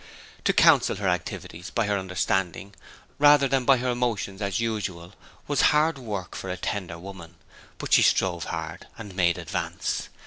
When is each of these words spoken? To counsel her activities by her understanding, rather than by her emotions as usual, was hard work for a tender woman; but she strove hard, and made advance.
To 0.45 0.51
counsel 0.53 0.95
her 0.95 1.07
activities 1.07 1.69
by 1.69 1.85
her 1.85 1.95
understanding, 1.99 2.73
rather 3.19 3.47
than 3.47 3.65
by 3.65 3.77
her 3.77 3.91
emotions 3.91 4.41
as 4.41 4.59
usual, 4.59 5.13
was 5.47 5.61
hard 5.77 5.99
work 5.99 6.33
for 6.35 6.49
a 6.49 6.57
tender 6.57 6.97
woman; 6.97 7.35
but 7.77 7.93
she 7.93 8.01
strove 8.01 8.45
hard, 8.45 8.87
and 8.97 9.15
made 9.15 9.37
advance. 9.37 10.09